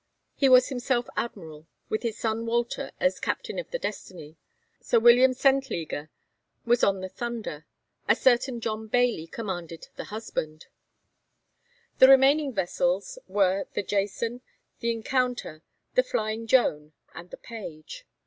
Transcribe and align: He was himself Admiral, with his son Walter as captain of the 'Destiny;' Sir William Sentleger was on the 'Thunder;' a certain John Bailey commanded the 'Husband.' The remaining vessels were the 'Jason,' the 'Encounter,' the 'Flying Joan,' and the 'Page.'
He 0.33 0.49
was 0.49 0.69
himself 0.69 1.07
Admiral, 1.15 1.67
with 1.87 2.01
his 2.01 2.17
son 2.17 2.47
Walter 2.47 2.91
as 2.99 3.19
captain 3.19 3.59
of 3.59 3.69
the 3.69 3.77
'Destiny;' 3.77 4.35
Sir 4.81 4.99
William 4.99 5.31
Sentleger 5.31 6.09
was 6.65 6.83
on 6.83 7.01
the 7.01 7.07
'Thunder;' 7.07 7.67
a 8.09 8.15
certain 8.15 8.59
John 8.59 8.87
Bailey 8.87 9.27
commanded 9.27 9.89
the 9.97 10.05
'Husband.' 10.05 10.65
The 11.99 12.07
remaining 12.07 12.51
vessels 12.51 13.19
were 13.27 13.67
the 13.75 13.83
'Jason,' 13.83 14.41
the 14.79 14.89
'Encounter,' 14.91 15.61
the 15.93 16.01
'Flying 16.01 16.47
Joan,' 16.47 16.93
and 17.13 17.29
the 17.29 17.37
'Page.' 17.37 18.07